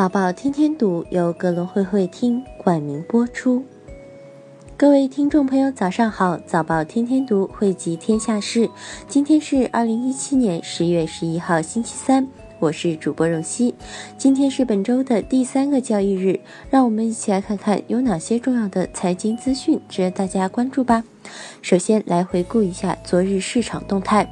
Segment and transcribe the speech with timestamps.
[0.00, 3.62] 早报天天读由格伦会会听冠名播出。
[4.74, 6.38] 各位听众朋友，早上好！
[6.38, 8.70] 早报天天读汇集天下事，
[9.06, 12.26] 今天是二零一七年十月十一号，星期三。
[12.60, 13.74] 我是主播荣熙，
[14.16, 16.40] 今天是本周的第三个交易日，
[16.70, 21.04] 让我们一起来看看有哪些重要的财经资讯值得大家关注吧。
[21.60, 24.26] 首先来回顾一下昨日市场动态。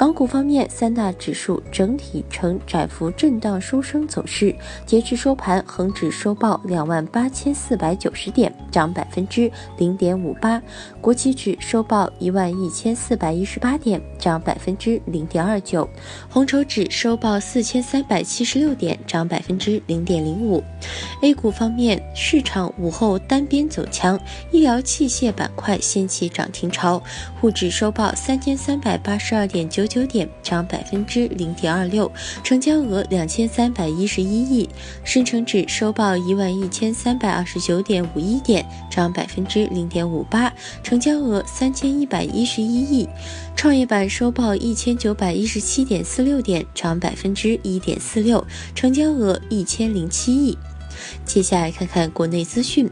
[0.00, 4.56] 港股方面，三大指数整体呈窄幅震荡收升走势。
[4.86, 10.58] 截至收盘，恒指收报两万八千四百九十点，涨百分之零点五八；
[11.02, 15.86] 国企指收报一万一千四百一十八点，涨百分之零点二九；
[16.30, 20.64] 红筹指收报四千三百七十六点，涨百分之零点零五。
[21.20, 24.18] A 股方面，市场午后单边走强，
[24.50, 27.02] 医疗器械板块掀起涨停潮，
[27.38, 29.89] 沪指收报三千三百八十二点九。
[29.90, 32.10] 九点涨百分之零点二六，
[32.44, 34.68] 成交额两千三百一十一亿。
[35.02, 40.52] 深成指收报一万一千三百二十九点五一点，涨百分之零点五八，
[40.84, 43.08] 成交额三千一百一十一亿。
[43.56, 48.46] 创业板收报一千九百一十七点四六点，涨百分之一点四六，
[48.76, 50.56] 成交额一千零七亿。
[51.24, 52.88] 接下来看看国内资讯。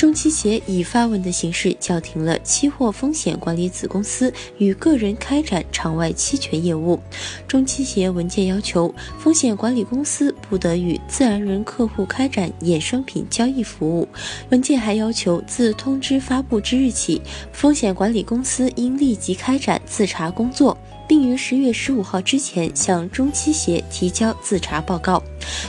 [0.00, 6.98] 中期协以发文的形式叫停了期货风险管理子公司与个人开展场外期权业务。
[7.46, 14.08] 中期协文件要求，风险管理公司不得与自然人客户开展衍生品交易服务。
[14.48, 17.20] 文件还要求，自通知发布之日起，
[17.52, 20.78] 风险管理公司应立即开展自查工作。
[21.10, 25.20] 并于十月十五号之前向中期协提交自查报告。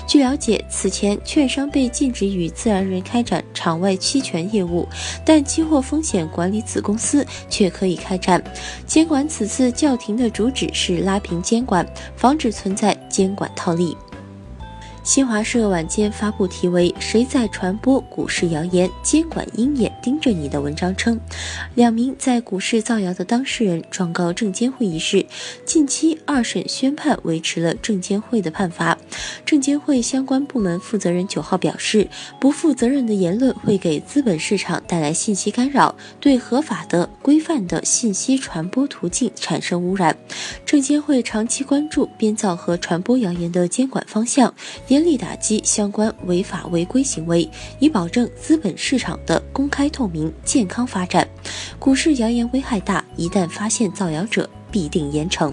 [0.06, 4.88] 据了解，此前券商被禁止与自然人开展场外期权业务，
[5.26, 8.40] 但期货风险管理子公司却可以开展。
[8.86, 11.84] 监管此次叫停的主旨是拉平监管，
[12.16, 13.98] 防止存在监管套利。
[15.12, 18.90] 新华社晚间发布题为《谁在传播股市谣言？
[19.04, 21.20] 监管鹰眼盯着你》的文章称，
[21.76, 25.26] 两名在股市造谣的当事人状告证监会一事，
[25.66, 28.98] 近期二审宣判维持了证监会的判罚。
[29.46, 32.08] 证监会相关部门负责人九号表示，
[32.40, 40.16] 不负责任的言论会给资本市场带来信息干扰，对合法的、规范的信息传播途径产生污染。
[40.66, 44.54] 证监会长期关注编造和传播谣言的监管方向。
[45.02, 51.28] 严厉打击相关违法违规行为，以保证资本市场的公开透明、健康发展。
[51.80, 55.52] 股市谣言危害大，一旦发现造谣者，必定严惩。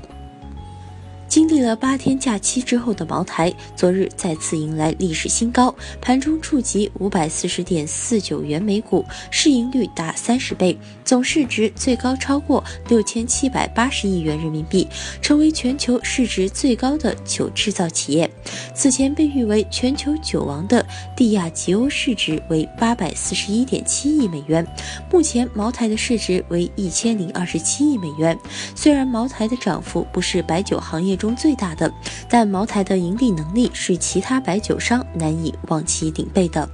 [1.29, 14.87] 经历了八天假期之后的茅台，昨日再次迎来历史新高，盘中触及五百四十点四九元每股，市盈率达三十倍，总市值最高超过六千七百八十亿元人民币，
[15.23, 18.31] 成为全球市值最高的酒制造企业。
[18.75, 20.85] 此前被誉为全球酒王的
[21.17, 24.67] 蒂亚吉欧市值为八百四十一点七亿美元，
[25.11, 28.39] 目前茅台的市值为一千零二十七亿美元。
[28.75, 31.19] 虽然茅台的涨幅不是白酒行业。
[31.19, 31.93] 中最大的，
[32.29, 36.69] 但茅台的盈利能力是其他白酒商难以望其顶背的。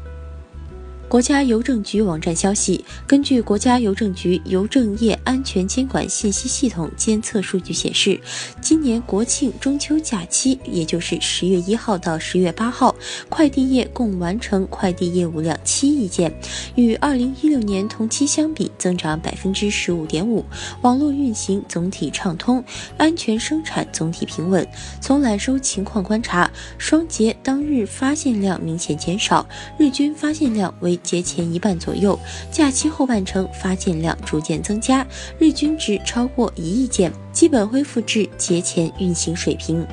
[1.14, 8.20] 国家邮政局网站消息，根据国家邮政局邮政业安全监管信息系统监测数据显示，
[8.60, 12.92] 今年国庆、中秋假期，也就是十月一号到十月八号，
[13.28, 16.36] 快递业共完成快递业务量七亿件，
[16.74, 20.44] 与二零一六年同期相比增长百分之十五点五。
[20.82, 22.64] 网络运行总体畅通，
[22.98, 24.66] 安全生产总体平稳。
[25.00, 29.46] 从揽收情况观察，双节当日发现量明显减少，
[29.78, 30.98] 日均发现量为。
[31.04, 32.18] 节前一半左右，
[32.50, 35.06] 假期后半程发件量逐渐增加，
[35.38, 39.86] 日均值超过一亿件，基本恢复至节前运行水平。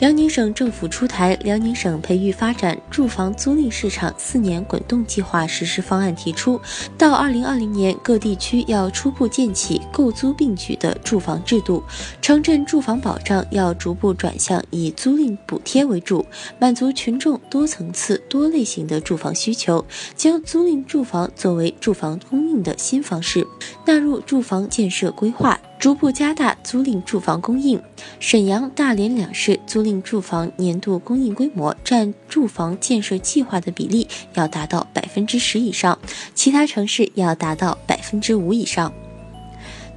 [0.00, 6.60] 辽宁省政府出台《辽宁省培育发展住房租赁市场四年滚动计划实施方案》，提出
[6.98, 11.80] 到二零二零年，各地区要初步建起购租并举的住房制度，
[12.20, 16.26] 城镇住房保障要逐步转向以租赁补贴为主，
[16.58, 19.84] 满足群众多层次、多类型的住房需求，
[20.16, 23.46] 将租赁住房作为住房供应的新方式
[23.86, 25.60] 纳入住房建设规划。
[25.84, 27.78] 逐步加大租赁住房供应，
[28.18, 35.98] 沈阳、大连两市租赁住房年度供应规模占住房建设计划的比例要达到百分之十以上，
[36.34, 38.90] 其他城市要达到百分之五以上。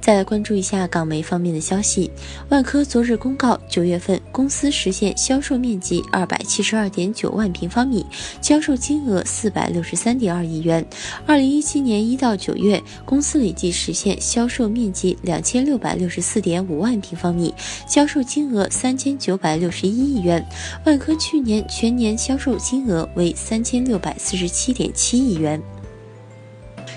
[0.00, 2.10] 再来关注一下港媒方面的消息，
[2.48, 8.06] 万科昨日公告，九月份公司实现销售面积二百七十二点九万平方米，
[8.40, 10.82] 销售金额四百六十三点二亿元。
[11.26, 17.52] 二零一七年一到九月，公司累计实现销售面积两千六百六十四点五万平方米，
[17.86, 20.42] 销售金额三千九百六十一亿元。
[20.86, 25.60] 万科去年全年销售金额为三千六百四十七点七亿元。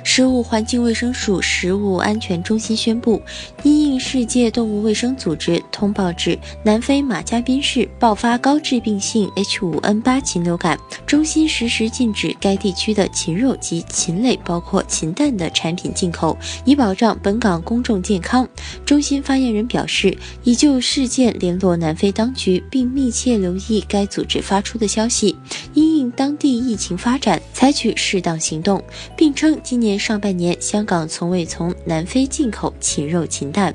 [0.03, 3.21] 食物环境卫生署食物安全中心宣布，
[3.63, 18.47] 因应世界动物卫生组织通报至南非马加宾市爆发高致病性 H5N8 禽流感，中心实时禁止该地区的禽肉及禽类，包括禽蛋的产品进口，以保障本港公众健康。
[18.85, 25.35] 中心发言人表示，已就事件联络南非当局，并密切留意该组织发出的消息，
[25.73, 28.83] 因应当地疫情发展，采取适当行动，
[29.15, 29.90] 并称今年。
[29.97, 33.73] 上半年，香港从未从南非进口禽肉、禽蛋。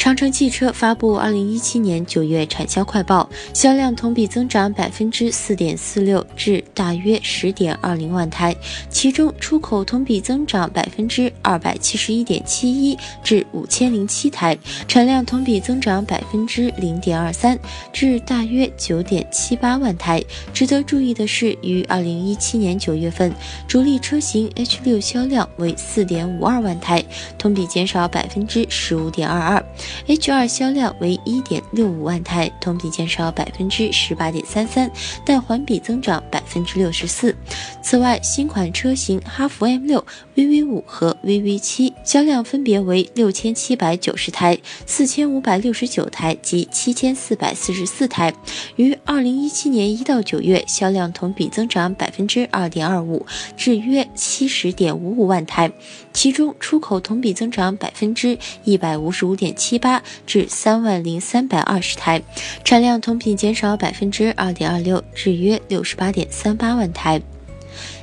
[0.00, 8.56] 长城汽车发布二零一七年九月产销快报，销量同比增长百分之四点四六，至大约十点二零万台。
[8.88, 14.56] 其中，出口同比增长百分之二百七十一点七一，至五千零七台；
[14.88, 17.58] 产量同比增长百分之零点二三，
[17.92, 20.24] 至大约九点七八万台。
[20.54, 23.30] 值得注意的是，于二零一七年九月份，
[23.68, 27.04] 主力车型 H 六销量为四点五二万台，
[27.36, 29.62] 同比减少百分之十五点二二。
[30.06, 34.90] h 二销量为一点六五万台同比减少百分之十八点三三
[35.24, 37.34] 但环比增长百分之六十四。
[37.82, 40.04] 此外新款车型哈弗 m 六
[40.34, 48.32] vv 五和 vv 七销量分别为六千七百九十台四千五百六十九台及七千四百四十四台。
[48.76, 53.26] 于二零一七年一到九月销量同比增长百分之二点二五
[53.56, 55.70] 至约七十点五五万台
[56.12, 62.22] 其中出口同比增长百分之一百五十五点七八至三万零三百二十台，
[62.62, 67.20] 产量同比减少百分之二点二六，至约六十八点三八万台。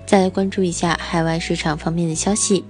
[0.06, 2.66] 再来关注一下海外市场方面的消息。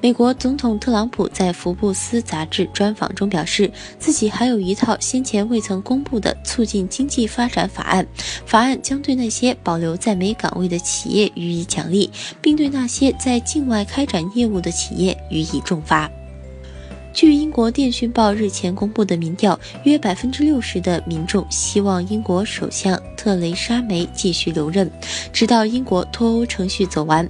[0.00, 8.06] 美国总统特朗普在福布斯杂志专访中表示，自己还有一套先前未曾公布的促进经济发展法案，
[8.44, 12.10] 法案将对那些保留在美岗位的企业予以奖励，
[12.42, 16.10] 并对那些在境外开展业务的企业予以重罚。
[17.14, 24.90] 据英国电讯报日前公布的民调，约百分之六十的民众希望英国首相特蕾莎梅继续留任，
[25.32, 27.26] 直到英国脱欧程序走完。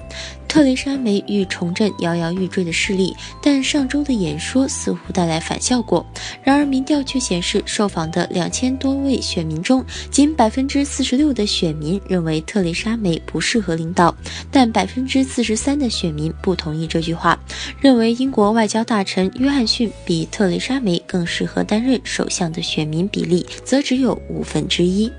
[0.54, 3.12] 特蕾莎梅欲重振摇摇欲坠的势力，
[3.42, 6.06] 但上周的演说似乎带来反效果。
[6.44, 14.14] 然而，民调却显示，受访的两千多位选民中，仅百分之四十六的选民认为特蕾莎梅不适合领导，
[14.52, 17.36] 但百分之四十三的选民不同意这句话，
[17.80, 25.10] 认为英国外交大臣约翰逊比特蕾莎梅更适合担任首相的选民比例则只有五分之一。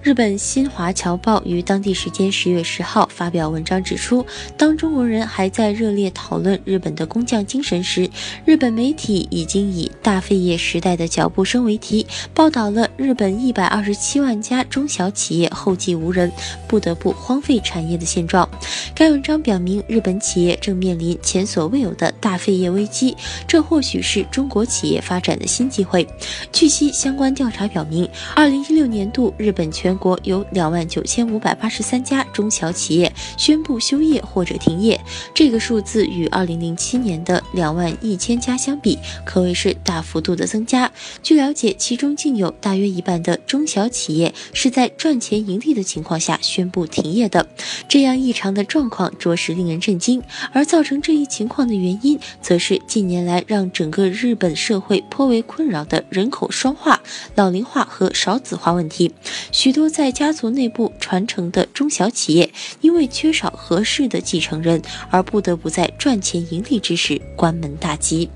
[0.00, 4.24] 日本新华侨报于当地时间十月十号发表文章指出，
[4.56, 8.08] 当中国人还在热烈讨论日本的工匠精神时，
[8.44, 16.30] 日本媒体已经以“大废业时代的脚步声”为题，报道了日本一百二十七万家中小企业后继无人，
[16.68, 18.48] 不得不荒废产业的现状。
[18.94, 23.16] 该文章表明，日本企业正面临前所未有的大废业危机，
[23.48, 26.06] 这或许是中国企业发展的新机会。
[26.52, 35.00] 据悉，相关调查表明，二零一六年度日本全全国有两万九千五百八十三家中小企业宣布休业或者停业，
[35.32, 40.92] 这个数字与二零零七年的两万一千家相比，可谓是大幅度的增加。
[41.22, 47.48] 据了解，其中竟有大约一半的中小企业是在赚钱盈利的情况下宣布停业的。
[47.88, 50.22] 这样异常的状况着实令人震惊。
[50.52, 57.00] 而造成这一情况的原因，则是近年来让整个日本社会颇为困扰的人口双化、
[57.34, 59.14] 老龄化和少子化问题。
[59.50, 59.77] 许。
[59.78, 68.28] 多在家族内部传承的中小企业，因为缺少合适的继承人，而不得不在赚钱盈利之时关门大吉。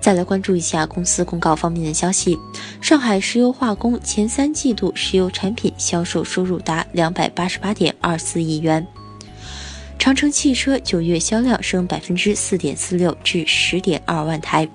[0.00, 2.36] 再来关注一下公司公告方面的消息：
[2.80, 8.84] 上海石油化工前三季度石油产品销售收入达两百八十八点二四亿元；
[10.00, 14.68] 长城汽车九月销量升百分之四点四六至十点二万台。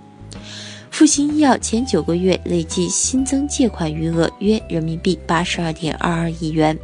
[1.01, 6.77] 复星医药前九个月累计新增借款余额约人民币八十二点二二亿元。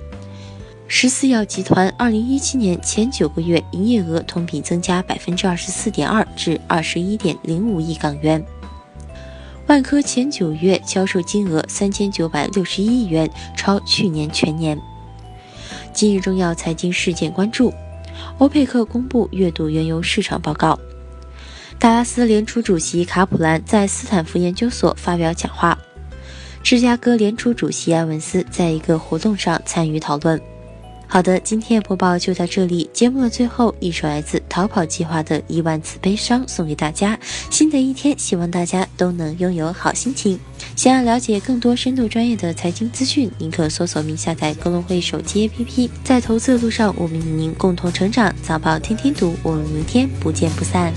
[0.88, 8.44] 十四药集团二零一七年前九个月营业额同比增加百分之二十四点二至二十一点零五亿港元。
[9.68, 14.76] 万科前九月销售金额三千九百六十一亿元，超去年全年。
[15.94, 17.72] 今日重要财经事件关注：
[18.40, 20.80] 欧佩克公布月度原油市场报告。
[21.80, 25.78] 达拉斯联储主席卡普兰在斯坦福研究所发表讲话。
[26.64, 30.42] 芝加哥联储主席埃文斯在一个活动上参与讨论。
[31.10, 32.90] 好的，今天的播报就到这里。
[32.92, 37.18] 节目的最后，一首来自逃跑计划的《一万次悲伤》送给大家。
[37.50, 40.38] 新的一天，希望大家都能拥有好心情。
[40.76, 45.90] 想要了解更多深度专业的财经资讯，您可搜索并下载格隆汇手机 APP。
[46.04, 48.36] 在投资的路上，我们与您共同成长。
[48.44, 50.92] 早报天天读，我们明天不见不散。